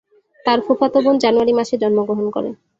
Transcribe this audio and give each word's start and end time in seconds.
তার 0.45 0.59
ফুফাতো 0.65 0.97
বোন 1.03 1.15
জানুয়ারি 1.23 1.53
মাসে 1.59 1.75
জন্মগ্রহণ 1.81 2.27
করে। 2.35 2.49